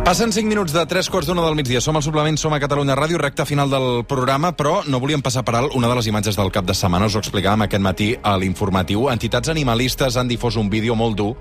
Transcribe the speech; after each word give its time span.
Passen 0.00 0.32
5 0.32 0.48
minuts 0.48 0.72
de 0.72 0.80
3 0.88 1.06
quarts 1.12 1.28
d'una 1.28 1.42
del 1.44 1.54
migdia. 1.54 1.80
Som 1.84 1.94
al 1.94 2.02
suplement, 2.02 2.34
som 2.40 2.54
a 2.56 2.58
Catalunya 2.58 2.96
Ràdio, 2.96 3.18
recta 3.20 3.44
final 3.44 3.70
del 3.70 4.02
programa, 4.08 4.50
però 4.56 4.80
no 4.88 4.98
volíem 4.98 5.20
passar 5.22 5.44
per 5.44 5.54
alt 5.58 5.74
una 5.76 5.90
de 5.90 5.94
les 5.94 6.08
imatges 6.08 6.38
del 6.40 6.50
cap 6.50 6.64
de 6.64 6.74
setmana. 6.74 7.06
Us 7.06 7.14
ho 7.14 7.20
explicàvem 7.20 7.66
aquest 7.66 7.84
matí 7.84 8.08
a 8.22 8.32
l'informatiu. 8.40 9.10
Entitats 9.12 9.52
animalistes 9.52 10.16
han 10.16 10.26
difós 10.26 10.56
un 10.56 10.70
vídeo 10.72 10.96
molt 10.96 11.18
dur 11.20 11.34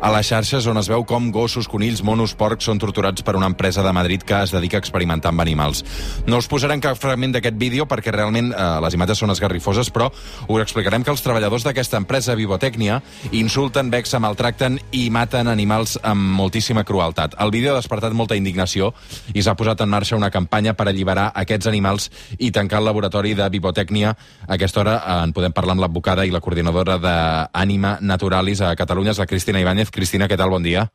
a 0.00 0.10
les 0.16 0.26
xarxes 0.26 0.66
on 0.66 0.80
es 0.80 0.88
veu 0.88 1.04
com 1.04 1.28
gossos, 1.30 1.68
conills, 1.68 2.02
monos, 2.02 2.34
porcs 2.34 2.66
són 2.66 2.80
torturats 2.82 3.22
per 3.22 3.36
una 3.36 3.46
empresa 3.46 3.84
de 3.84 3.92
Madrid 3.92 4.24
que 4.26 4.40
es 4.42 4.50
dedica 4.50 4.80
a 4.80 4.82
experimentar 4.82 5.30
amb 5.30 5.44
animals. 5.44 5.84
No 6.26 6.40
us 6.40 6.48
posarem 6.48 6.80
cap 6.80 6.98
fragment 6.98 7.36
d'aquest 7.36 7.60
vídeo 7.60 7.86
perquè 7.86 8.10
realment 8.16 8.50
eh, 8.50 8.66
les 8.82 8.98
imatges 8.98 9.22
són 9.22 9.30
esgarrifoses, 9.36 9.92
però 9.92 10.10
us 10.48 10.64
explicarem 10.64 11.04
que 11.04 11.14
els 11.14 11.22
treballadors 11.22 11.68
d'aquesta 11.68 12.00
empresa, 12.02 12.34
Vivotècnia, 12.34 12.98
insulten, 13.30 13.92
vexen, 13.92 14.24
maltracten 14.24 14.80
i 14.90 15.06
maten 15.14 15.46
animals 15.52 15.94
amb 16.02 16.34
moltíssima 16.42 16.82
crueltat. 16.82 17.38
El 17.38 17.54
vídeo 17.54 17.72
ha 17.72 17.78
despertat 17.78 18.05
molta 18.14 18.36
indignació 18.36 18.92
i 19.34 19.42
s'ha 19.42 19.56
posat 19.56 19.80
en 19.80 19.88
marxa 19.88 20.16
una 20.16 20.30
campanya 20.30 20.74
per 20.74 20.88
alliberar 20.88 21.32
aquests 21.34 21.66
animals 21.66 22.10
i 22.38 22.52
tancar 22.52 22.78
el 22.78 22.86
laboratori 22.86 23.34
de 23.34 23.48
Vivotècnia. 23.50 24.12
A 24.46 24.54
aquesta 24.54 24.80
hora 24.80 24.94
eh, 24.98 25.16
en 25.24 25.32
podem 25.32 25.52
parlar 25.52 25.72
amb 25.74 25.82
l'advocada 25.86 26.26
i 26.26 26.30
la 26.30 26.40
coordinadora 26.40 26.98
d'Ànima 26.98 27.98
Naturalis 28.00 28.60
a 28.60 28.74
Catalunya, 28.76 29.10
és 29.10 29.18
la 29.18 29.26
Cristina 29.26 29.60
Ibáñez. 29.60 29.90
Cristina, 29.90 30.28
què 30.28 30.36
tal? 30.36 30.50
Bon 30.50 30.62
dia. 30.62 30.86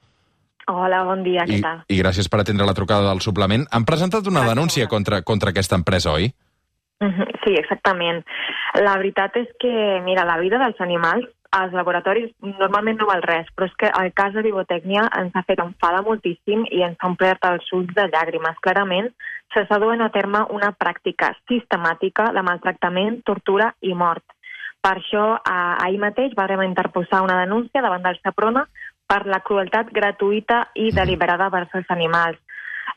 Hola, 0.71 1.01
bon 1.03 1.23
dia, 1.25 1.43
què 1.49 1.57
I, 1.57 1.61
tal? 1.61 1.81
I 1.89 1.97
gràcies 1.99 2.29
per 2.29 2.39
atendre 2.41 2.65
la 2.69 2.75
trucada 2.77 3.09
del 3.09 3.19
suplement. 3.19 3.65
Han 3.71 3.83
presentat 3.83 4.27
una 4.27 4.43
Gràcies. 4.45 4.55
denúncia 4.55 4.87
contra, 4.87 5.21
contra 5.23 5.49
aquesta 5.49 5.75
empresa, 5.75 6.13
oi? 6.13 6.29
Sí, 7.01 7.55
exactament. 7.57 8.21
La 8.77 8.93
veritat 9.01 9.35
és 9.41 9.47
que, 9.59 9.71
mira, 10.05 10.23
la 10.23 10.37
vida 10.37 10.59
dels 10.61 10.79
animals 10.79 11.25
als 11.51 11.73
laboratoris 11.75 12.31
normalment 12.39 12.99
no 12.99 13.07
val 13.09 13.21
res, 13.25 13.47
però 13.55 13.67
és 13.67 13.73
que 13.79 13.89
el 14.01 14.13
cas 14.15 14.33
de 14.33 14.43
Vivotècnia 14.45 15.07
ens 15.19 15.35
ha 15.35 15.43
fet 15.47 15.59
enfadar 15.59 16.01
moltíssim 16.05 16.63
i 16.71 16.83
ens 16.87 16.99
ha 16.99 17.09
omplert 17.11 17.43
els 17.49 17.67
ulls 17.75 17.91
de 17.97 18.05
llàgrimes. 18.07 18.59
Clarament, 18.63 19.09
s'està 19.51 19.79
duent 19.83 20.01
a 20.01 20.11
terme 20.15 20.45
una 20.55 20.71
pràctica 20.71 21.33
sistemàtica 21.51 22.29
de 22.31 22.43
maltractament, 22.47 23.19
tortura 23.27 23.73
i 23.81 23.93
mort. 23.93 24.23
Per 24.81 24.95
això, 24.95 25.25
eh, 25.35 25.75
ahir 25.85 25.99
mateix 25.99 26.33
vam 26.35 26.63
interposar 26.63 27.21
una 27.21 27.39
denúncia 27.43 27.81
davant 27.81 28.01
del 28.01 28.19
Saprona 28.23 28.65
per 29.05 29.25
la 29.27 29.41
crueltat 29.41 29.91
gratuïta 29.91 30.69
i 30.73 30.89
deliberada 30.91 31.49
vers 31.49 31.69
els 31.75 31.89
animals. 31.89 32.39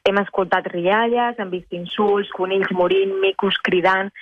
Hem 0.05 0.19
escoltat 0.19 0.66
rialles, 0.70 1.38
hem 1.38 1.50
vist 1.50 1.72
insults, 1.72 2.30
conills 2.30 2.70
morint, 2.70 3.19
micos 3.20 3.58
cridant... 3.62 4.12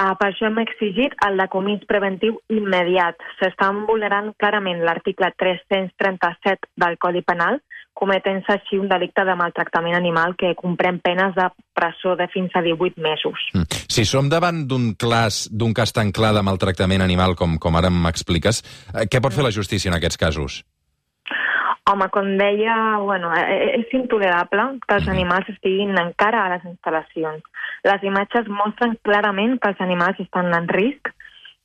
Uh, 0.00 0.14
per 0.16 0.30
això 0.30 0.48
hem 0.48 0.56
exigit 0.62 1.12
el 1.26 1.36
decomís 1.36 1.82
preventiu 1.88 2.38
immediat. 2.48 3.20
S'estan 3.36 3.82
vulnerant 3.88 4.30
clarament 4.40 4.80
l'article 4.86 5.28
337 5.36 6.70
del 6.80 6.96
Codi 7.02 7.20
Penal, 7.20 7.60
cometent-se 8.00 8.54
així 8.54 8.78
un 8.80 8.88
delicte 8.88 9.26
de 9.28 9.34
maltractament 9.36 9.98
animal 9.98 10.32
que 10.40 10.54
comprèn 10.56 11.02
penes 11.04 11.34
de 11.36 11.50
presó 11.76 12.14
de 12.16 12.30
fins 12.32 12.54
a 12.56 12.64
18 12.64 13.02
mesos. 13.04 13.44
Mm. 13.52 13.80
Si 13.92 14.06
som 14.08 14.30
davant 14.32 14.64
d'un 14.70 14.94
d'un 14.96 15.74
cas 15.76 15.92
tan 15.92 16.12
clar 16.12 16.32
de 16.32 16.42
maltractament 16.46 17.04
animal 17.04 17.36
com, 17.36 17.58
com 17.58 17.76
ara 17.76 17.90
m'expliques, 17.90 18.64
eh, 18.94 19.04
què 19.04 19.20
pot 19.20 19.36
fer 19.36 19.44
la 19.44 19.52
justícia 19.52 19.92
en 19.92 20.00
aquests 20.00 20.16
casos? 20.16 20.62
Home, 21.90 22.06
com 22.14 22.26
deia, 22.38 22.74
bueno, 23.02 23.32
eh, 23.34 23.80
és 23.80 23.94
intolerable 23.96 24.78
que 24.86 24.98
els 25.00 25.08
animals 25.10 25.48
estiguin 25.50 25.96
encara 25.98 26.44
a 26.44 26.52
les 26.54 26.66
instal·lacions. 26.70 27.42
Les 27.88 28.04
imatges 28.06 28.46
mostren 28.48 28.94
clarament 29.02 29.58
que 29.58 29.72
els 29.72 29.80
animals 29.80 30.20
estan 30.22 30.52
en 30.54 30.68
risc 30.70 31.10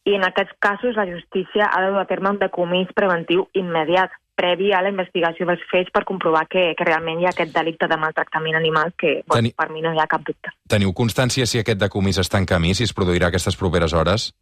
i 0.05 0.15
en 0.17 0.23
aquests 0.25 0.55
casos 0.59 0.95
la 0.97 1.05
justícia 1.09 1.69
ha 1.69 1.81
de 1.81 1.91
dur 1.91 2.01
a 2.01 2.09
terme 2.09 2.29
un 2.29 2.39
decomís 2.41 2.89
preventiu 2.95 3.47
immediat, 3.53 4.13
previ 4.35 4.73
a 4.75 4.81
la 4.83 4.91
investigació 4.91 5.47
dels 5.47 5.61
fets 5.71 5.93
per 5.95 6.03
comprovar 6.05 6.43
que, 6.51 6.73
que 6.77 6.87
realment 6.87 7.21
hi 7.21 7.25
ha 7.25 7.31
aquest 7.33 7.53
delicte 7.55 7.87
de 7.87 7.97
maltractament 7.97 8.57
animal 8.59 8.91
que, 8.99 9.21
bueno, 9.25 9.47
Teni- 9.47 9.53
per 9.55 9.69
mi 9.71 9.81
no 9.81 9.93
hi 9.95 10.02
ha 10.02 10.08
cap 10.11 10.25
dubte. 10.27 10.52
Teniu 10.69 10.91
constància 10.93 11.47
si 11.47 11.61
aquest 11.61 11.80
decomís 11.81 12.19
està 12.21 12.41
en 12.41 12.49
camí, 12.49 12.73
si 12.75 12.83
es 12.83 12.93
produirà 12.93 13.31
aquestes 13.31 13.55
properes 13.55 13.93
hores? 13.95 14.33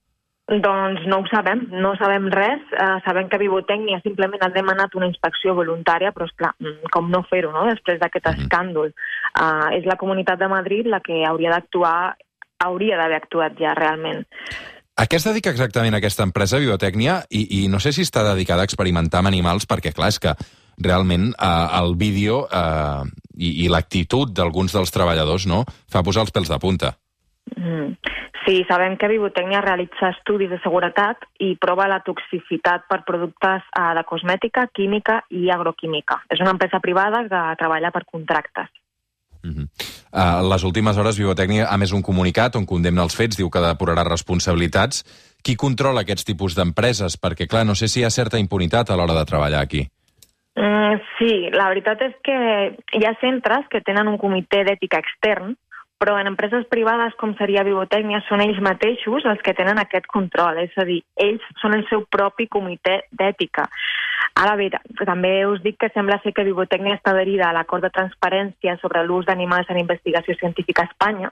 Doncs 0.51 1.05
no 1.07 1.21
ho 1.21 1.27
sabem, 1.31 1.61
no 1.71 1.93
sabem 1.95 2.27
res. 2.33 2.59
Uh, 2.75 2.97
sabem 3.05 3.29
que 3.31 3.39
Vivotècnia 3.39 4.01
simplement 4.03 4.41
ha 4.43 4.49
demanat 4.51 4.91
una 4.99 5.07
inspecció 5.07 5.53
voluntària, 5.55 6.11
però 6.11 6.27
és 6.27 6.35
clar, 6.35 6.51
mm, 6.59 6.91
com 6.91 7.07
no 7.09 7.23
fer-ho, 7.29 7.53
no?, 7.53 7.63
després 7.69 7.99
d'aquest 8.01 8.27
Mhm. 8.27 8.43
escàndol. 8.43 8.91
Uh, 9.39 9.71
és 9.77 9.85
la 9.85 9.95
Comunitat 9.95 10.39
de 10.39 10.49
Madrid 10.51 10.85
la 10.85 10.99
que 10.99 11.23
hauria 11.25 11.49
d'actuar, 11.49 12.17
hauria 12.59 12.97
d'haver 12.97 13.15
actuat 13.15 13.57
ja 13.57 13.73
realment. 13.73 14.25
A 14.95 15.07
què 15.07 15.15
es 15.15 15.23
dedica 15.23 15.49
exactament 15.49 15.95
aquesta 15.95 16.23
empresa, 16.23 16.59
Biotècnia? 16.59 17.23
I, 17.29 17.63
I 17.63 17.67
no 17.67 17.79
sé 17.79 17.93
si 17.93 18.03
està 18.03 18.21
dedicada 18.27 18.61
a 18.61 18.65
experimentar 18.65 19.19
amb 19.23 19.31
animals, 19.31 19.65
perquè, 19.65 19.93
clar, 19.93 20.09
és 20.09 20.19
que 20.19 20.35
realment 20.77 21.33
eh, 21.33 21.67
el 21.79 21.95
vídeo 21.95 22.47
eh, 22.51 23.03
i, 23.37 23.65
i 23.65 23.69
l'actitud 23.69 24.29
d'alguns 24.33 24.73
dels 24.73 24.91
treballadors 24.91 25.47
no 25.47 25.63
fa 25.89 26.03
posar 26.03 26.27
els 26.27 26.33
pèls 26.33 26.51
de 26.51 26.59
punta. 26.59 26.93
Mm. 27.57 27.95
Sí, 28.45 28.65
sabem 28.67 28.97
que 28.99 29.07
Vivotècnia 29.07 29.61
realitza 29.63 30.09
estudis 30.11 30.49
de 30.51 30.59
seguretat 30.63 31.23
i 31.39 31.53
prova 31.61 31.85
la 31.87 32.01
toxicitat 32.03 32.87
per 32.89 33.03
productes 33.07 33.63
uh, 33.71 33.93
de 33.95 34.03
cosmètica, 34.03 34.65
química 34.75 35.21
i 35.31 35.47
agroquímica. 35.53 36.19
És 36.33 36.41
una 36.43 36.51
empresa 36.51 36.81
privada 36.83 37.23
que 37.29 37.43
treballa 37.61 37.91
per 37.91 38.03
contractes. 38.03 38.67
Uh 39.43 39.51
-huh. 39.51 39.67
uh, 40.11 40.49
les 40.51 40.63
últimes 40.63 40.97
hores, 40.97 41.17
Biotècnia 41.19 41.67
ha 41.69 41.77
més 41.77 41.91
un 41.91 42.01
comunicat 42.01 42.55
on 42.55 42.65
condemna 42.65 43.03
els 43.03 43.15
fets, 43.15 43.37
diu 43.37 43.49
que 43.49 43.59
depurarà 43.59 44.03
responsabilitats. 44.03 45.03
Qui 45.43 45.55
controla 45.55 46.01
aquests 46.01 46.23
tipus 46.23 46.55
d'empreses? 46.55 47.19
Perquè, 47.19 47.47
clar, 47.47 47.65
no 47.65 47.75
sé 47.75 47.87
si 47.87 47.99
hi 47.99 48.03
ha 48.03 48.09
certa 48.09 48.39
impunitat 48.39 48.89
a 48.89 48.95
l'hora 48.95 49.13
de 49.13 49.25
treballar 49.25 49.61
aquí. 49.61 49.87
Mm, 50.55 50.99
sí, 51.17 51.49
la 51.51 51.67
veritat 51.69 52.01
és 52.01 52.15
que 52.23 52.77
hi 52.93 53.05
ha 53.05 53.19
centres 53.19 53.65
que 53.69 53.81
tenen 53.81 54.07
un 54.07 54.17
comitè 54.17 54.63
d'ètica 54.63 54.99
extern, 54.99 55.55
però 56.03 56.18
en 56.19 56.28
empreses 56.28 56.66
privades 56.68 57.14
com 57.16 57.31
seria 57.40 57.62
Vivotècnia 57.64 58.19
són 58.28 58.41
ells 58.44 58.58
mateixos 58.59 59.24
els 59.24 59.40
que 59.46 59.53
tenen 59.56 59.78
aquest 59.80 60.09
control, 60.12 60.58
és 60.59 60.74
a 60.75 60.84
dir, 60.84 60.97
ells 61.16 61.46
són 61.62 61.78
el 61.78 61.86
seu 61.88 62.03
propi 62.12 62.50
comitè 62.52 62.97
d'ètica. 63.16 63.69
Ara 64.44 64.58
bé, 64.59 64.68
també 65.00 65.31
us 65.47 65.62
dic 65.64 65.78
que 65.80 65.91
sembla 65.94 66.18
ser 66.19 66.34
que 66.36 66.44
Vivotècnia 66.44 66.97
està 67.00 67.14
adherida 67.14 67.47
a 67.47 67.56
l'acord 67.56 67.88
de 67.88 67.94
transparència 67.96 68.75
sobre 68.81 69.06
l'ús 69.08 69.30
d'animals 69.30 69.72
en 69.72 69.80
investigació 69.80 70.36
científica 70.41 70.84
a 70.84 70.91
Espanya, 70.91 71.31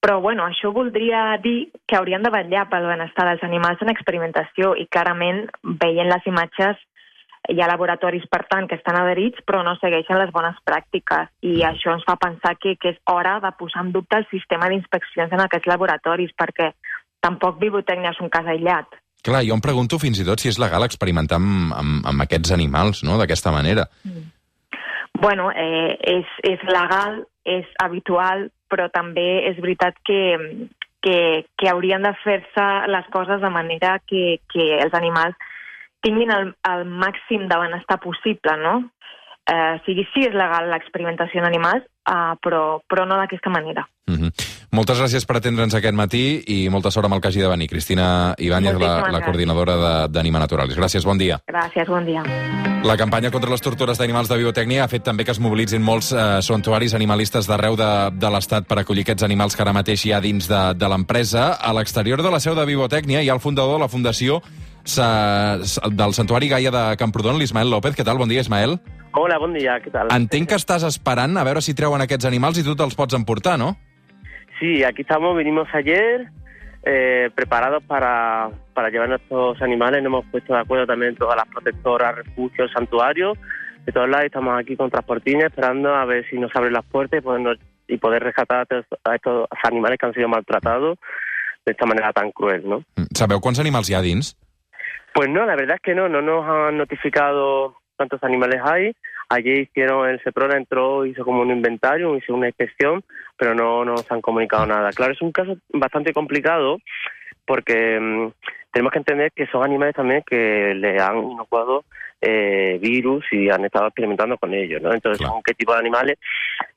però 0.00 0.20
bueno, 0.20 0.44
això 0.44 0.74
voldria 0.76 1.38
dir 1.40 1.70
que 1.88 1.96
haurien 1.96 2.22
de 2.24 2.32
vetllar 2.36 2.66
pel 2.68 2.84
benestar 2.88 3.30
dels 3.30 3.48
animals 3.48 3.80
en 3.80 3.92
experimentació 3.92 4.74
i 4.76 4.86
clarament, 4.92 5.46
veient 5.80 6.12
les 6.12 6.28
imatges, 6.28 6.76
hi 7.48 7.60
ha 7.60 7.68
laboratoris, 7.70 8.26
per 8.30 8.44
tant, 8.50 8.68
que 8.68 8.76
estan 8.76 8.98
adherits 9.00 9.40
però 9.46 9.62
no 9.64 9.76
segueixen 9.80 10.18
les 10.20 10.32
bones 10.34 10.58
pràctiques 10.66 11.30
i 11.46 11.62
això 11.66 11.94
ens 11.96 12.04
fa 12.06 12.18
pensar 12.20 12.56
que, 12.60 12.76
que 12.76 12.94
és 12.94 12.98
hora 13.10 13.38
de 13.40 13.52
posar 13.58 13.86
en 13.86 13.92
dubte 13.94 14.18
el 14.20 14.26
sistema 14.30 14.68
d'inspeccions 14.68 15.32
en 15.32 15.44
aquests 15.46 15.70
laboratoris 15.70 16.34
perquè 16.36 16.72
tampoc 17.24 17.60
Vivotècnia 17.60 18.12
és 18.14 18.20
un 18.20 18.32
cas 18.32 18.46
aïllat. 18.48 19.00
Clar, 19.24 19.42
jo 19.44 19.56
em 19.56 19.60
pregunto 19.60 19.98
fins 20.00 20.20
i 20.20 20.24
tot 20.24 20.40
si 20.40 20.48
és 20.48 20.58
legal 20.60 20.84
experimentar 20.86 21.36
amb, 21.40 21.72
amb, 21.76 22.06
amb 22.08 22.24
aquests 22.24 22.54
animals, 22.56 23.02
no?, 23.04 23.18
d'aquesta 23.20 23.52
manera. 23.52 23.84
Bueno, 25.20 25.50
eh, 25.52 25.96
és, 26.16 26.28
és 26.48 26.62
legal, 26.64 27.24
és 27.44 27.68
habitual, 27.84 28.48
però 28.72 28.88
també 28.92 29.44
és 29.50 29.58
veritat 29.60 29.98
que, 30.06 30.20
que, 31.04 31.18
que 31.58 31.68
haurien 31.68 32.06
de 32.06 32.14
fer-se 32.22 32.66
les 32.88 33.12
coses 33.12 33.42
de 33.42 33.50
manera 33.52 33.98
que, 34.06 34.40
que 34.52 34.72
els 34.80 34.96
animals 34.96 35.36
tinguin 36.02 36.32
el, 36.34 36.54
el 36.68 36.86
màxim 36.86 37.46
de 37.48 37.60
benestar 37.60 38.00
possible, 38.00 38.56
no? 38.62 38.78
Eh, 39.50 39.80
sigui, 39.86 40.04
sí 40.12 40.22
és 40.28 40.34
legal 40.36 40.68
l'experimentació 40.70 41.40
en 41.40 41.48
animals, 41.48 41.86
eh, 42.06 42.34
però, 42.44 42.80
però 42.86 43.06
no 43.08 43.16
d'aquesta 43.18 43.50
manera. 43.50 43.88
Uh 44.06 44.14
-huh. 44.14 44.30
Moltes 44.70 45.00
gràcies 45.00 45.26
per 45.26 45.36
atendre'ns 45.36 45.74
aquest 45.74 45.94
matí 45.94 46.42
i 46.46 46.68
molta 46.68 46.90
sort 46.90 47.06
amb 47.06 47.14
el 47.14 47.20
que 47.20 47.28
hagi 47.28 47.40
de 47.40 47.48
venir. 47.48 47.68
Cristina 47.68 48.34
Ibáñez, 48.38 48.78
la, 48.78 49.10
la 49.10 49.20
coordinadora 49.20 50.06
d'Anima 50.08 50.38
Naturalis. 50.38 50.76
Gràcies, 50.76 51.04
bon 51.04 51.18
dia. 51.18 51.40
Gràcies, 51.46 51.88
bon 51.88 52.04
dia. 52.04 52.22
La 52.84 52.96
campanya 52.96 53.30
contra 53.30 53.50
les 53.50 53.60
tortures 53.60 53.98
d'animals 53.98 54.28
de 54.28 54.36
biotècnia 54.36 54.84
ha 54.84 54.88
fet 54.88 55.02
també 55.02 55.24
que 55.24 55.32
es 55.32 55.40
mobilitzin 55.40 55.82
molts 55.82 56.12
eh, 56.12 56.40
santuaris 56.40 56.94
animalistes 56.94 57.46
d'arreu 57.46 57.76
de, 57.76 58.10
de 58.12 58.30
l'Estat 58.30 58.66
per 58.66 58.78
acollir 58.78 59.02
aquests 59.02 59.22
animals 59.22 59.56
que 59.56 59.62
ara 59.62 59.72
mateix 59.72 60.06
hi 60.06 60.12
ha 60.12 60.20
dins 60.20 60.48
de, 60.48 60.74
de 60.74 60.88
l'empresa. 60.88 61.58
A 61.60 61.72
l'exterior 61.72 62.22
de 62.22 62.30
la 62.30 62.40
seu 62.40 62.54
de 62.54 62.64
biotècnia 62.64 63.22
hi 63.22 63.28
ha 63.28 63.34
el 63.34 63.40
fundador 63.40 63.74
de 63.74 63.80
la 63.80 63.88
Fundació 63.88 64.40
del 64.96 66.14
Santuari 66.14 66.48
Gaia 66.48 66.70
de 66.70 66.96
Camprodon, 66.96 67.38
l'Ismael 67.38 67.70
López. 67.70 67.94
Què 67.96 68.04
tal? 68.04 68.18
Bon 68.18 68.28
dia, 68.28 68.40
Ismael. 68.40 68.78
Hola, 69.12 69.38
bon 69.38 69.52
dia, 69.54 69.80
¿qué 69.82 69.90
tal? 69.90 70.08
Entenc 70.14 70.48
que 70.48 70.58
estàs 70.58 70.84
esperant 70.86 71.36
a 71.36 71.44
veure 71.44 71.60
si 71.62 71.74
treuen 71.74 72.02
aquests 72.04 72.26
animals 72.28 72.58
i 72.58 72.64
tu 72.66 72.76
te'ls 72.78 72.94
pots 72.94 73.14
emportar, 73.18 73.56
no? 73.58 73.76
Sí, 74.60 74.84
aquí 74.84 75.02
estamos, 75.02 75.36
vinimos 75.36 75.66
ayer 75.72 76.28
eh, 76.84 77.30
preparados 77.34 77.82
para, 77.84 78.50
para 78.74 78.90
llevar 78.90 79.08
nuestros 79.08 79.60
animales. 79.62 80.02
Nos 80.02 80.10
hemos 80.10 80.24
puesto 80.30 80.54
de 80.54 80.60
acuerdo 80.60 80.86
también 80.86 81.16
todas 81.16 81.36
las 81.36 81.48
protectoras, 81.48 82.14
refugios, 82.14 82.70
santuarios, 82.72 83.36
de 83.84 83.92
todos 83.92 84.08
lados. 84.08 84.26
Estamos 84.26 84.60
aquí 84.60 84.76
con 84.76 84.90
transportines 84.90 85.46
esperando 85.46 85.94
a 85.94 86.04
ver 86.04 86.24
si 86.30 86.38
nos 86.38 86.54
abren 86.54 86.72
las 86.72 86.84
puertas 86.84 87.20
y, 87.20 87.26
podernos- 87.26 87.58
y 87.88 87.96
poder 87.96 88.22
rescatar 88.22 88.58
a 88.58 88.62
estos, 88.62 88.84
a 89.04 89.14
estos 89.16 89.48
animales 89.64 89.98
que 89.98 90.06
han 90.06 90.14
sido 90.14 90.28
maltratados 90.28 90.98
de 91.66 91.72
esta 91.72 91.84
manera 91.86 92.12
tan 92.12 92.30
cruel, 92.32 92.62
¿no? 92.68 92.84
Sabeu 93.14 93.40
quants 93.40 93.58
animals 93.60 93.90
hi 93.90 93.94
ha 93.94 94.00
dins? 94.00 94.36
Pues 95.12 95.28
no, 95.28 95.44
la 95.44 95.56
verdad 95.56 95.76
es 95.76 95.82
que 95.82 95.94
no, 95.94 96.08
no 96.08 96.22
nos 96.22 96.46
han 96.48 96.78
notificado 96.78 97.76
cuántos 97.96 98.22
animales 98.24 98.60
hay. 98.64 98.92
Ayer 99.28 99.60
hicieron, 99.60 100.08
el 100.08 100.20
CEPRONA 100.20 100.56
entró, 100.56 101.04
hizo 101.06 101.24
como 101.24 101.42
un 101.42 101.50
inventario, 101.50 102.16
hizo 102.16 102.34
una 102.34 102.48
inspección, 102.48 103.02
pero 103.36 103.54
no 103.54 103.84
nos 103.84 104.10
han 104.10 104.20
comunicado 104.20 104.66
nada. 104.66 104.90
Claro, 104.90 105.12
es 105.12 105.22
un 105.22 105.32
caso 105.32 105.56
bastante 105.72 106.12
complicado 106.12 106.78
porque 107.46 107.98
mm, 108.00 108.32
tenemos 108.72 108.92
que 108.92 108.98
entender 108.98 109.32
que 109.32 109.46
son 109.46 109.64
animales 109.64 109.94
también 109.94 110.22
que 110.26 110.74
le 110.74 111.00
han 111.00 111.18
inocuado 111.18 111.84
eh, 112.20 112.78
virus 112.80 113.24
y 113.32 113.50
han 113.50 113.64
estado 113.64 113.86
experimentando 113.86 114.36
con 114.38 114.52
ellos, 114.54 114.80
¿no? 114.82 114.92
Entonces, 114.92 115.18
Claro. 115.18 115.40
qué 115.44 115.54
tipo 115.54 115.72
de 115.72 115.78
animales 115.78 116.18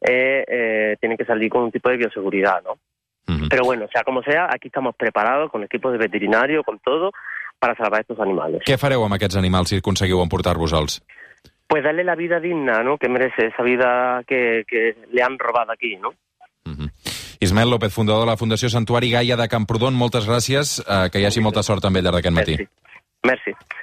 eh, 0.02 0.44
eh, 0.48 0.96
tienen 1.00 1.18
que 1.18 1.26
salir 1.26 1.50
con 1.50 1.64
un 1.64 1.72
tipo 1.72 1.90
de 1.90 1.98
bioseguridad, 1.98 2.64
¿no? 2.64 2.78
Pero 3.50 3.64
bueno, 3.64 3.88
sea 3.92 4.04
como 4.04 4.22
sea, 4.24 4.48
aquí 4.52 4.68
estamos 4.68 4.96
preparados 4.96 5.52
con 5.52 5.64
equipos 5.64 5.92
de 5.92 5.98
veterinario, 5.98 6.64
con 6.64 6.80
todo, 6.80 7.12
para 7.64 7.76
salvar 7.76 8.02
estos 8.02 8.20
animales. 8.20 8.60
Què 8.68 8.76
fareu 8.76 9.06
amb 9.06 9.16
aquests 9.16 9.38
animals 9.40 9.72
si 9.72 9.78
aconseguiu 9.80 10.20
emportar-vos-els? 10.20 10.98
Pues 11.72 11.86
darle 11.86 12.04
la 12.04 12.16
vida 12.20 12.42
digna, 12.44 12.82
¿no? 12.84 12.98
Que 12.98 13.08
merece 13.08 13.46
esa 13.54 13.64
vida 13.64 14.22
que, 14.28 14.66
que 14.68 14.98
le 15.14 15.24
han 15.24 15.40
robado 15.40 15.72
aquí, 15.72 15.96
¿no? 15.96 16.12
Mhm. 16.66 16.92
Ismael 17.40 17.70
López, 17.70 17.94
fundador 17.94 18.26
de 18.26 18.32
la 18.32 18.36
Fundació 18.36 18.68
Santuari 18.70 19.12
Gaia 19.12 19.38
de 19.40 19.48
Camprodon, 19.48 19.96
moltes 19.96 20.28
gràcies, 20.28 20.82
eh, 20.84 21.08
que 21.10 21.24
hi 21.24 21.26
hagi 21.26 21.40
molta 21.40 21.64
sort 21.64 21.80
també 21.84 22.04
al 22.04 22.10
llarg 22.10 22.20
d'aquest 22.20 22.36
matí. 22.36 22.58
Merci. 22.60 22.68
Merci. 23.24 23.56